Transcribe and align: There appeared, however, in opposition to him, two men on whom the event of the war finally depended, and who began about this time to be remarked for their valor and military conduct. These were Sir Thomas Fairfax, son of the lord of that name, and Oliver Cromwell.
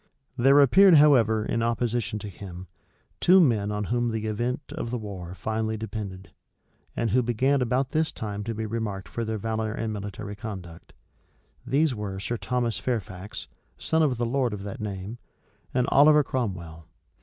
There 0.35 0.59
appeared, 0.61 0.95
however, 0.95 1.45
in 1.45 1.61
opposition 1.61 2.17
to 2.17 2.27
him, 2.27 2.65
two 3.19 3.39
men 3.39 3.71
on 3.71 3.83
whom 3.83 4.09
the 4.09 4.25
event 4.25 4.61
of 4.73 4.89
the 4.89 4.97
war 4.97 5.35
finally 5.35 5.77
depended, 5.77 6.31
and 6.95 7.11
who 7.11 7.21
began 7.21 7.61
about 7.61 7.91
this 7.91 8.11
time 8.11 8.43
to 8.45 8.55
be 8.55 8.65
remarked 8.65 9.07
for 9.07 9.23
their 9.23 9.37
valor 9.37 9.71
and 9.71 9.93
military 9.93 10.35
conduct. 10.35 10.93
These 11.67 11.93
were 11.93 12.19
Sir 12.19 12.37
Thomas 12.37 12.79
Fairfax, 12.79 13.47
son 13.77 14.01
of 14.01 14.17
the 14.17 14.25
lord 14.25 14.55
of 14.55 14.63
that 14.63 14.81
name, 14.81 15.19
and 15.71 15.85
Oliver 15.91 16.23
Cromwell. 16.23 16.87